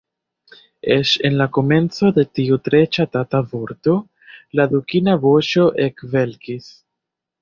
[0.93, 3.95] Eĉ en la komenco de tiu tre ŝatata vorto,
[4.61, 6.73] la dukina voĉo ekvelkis.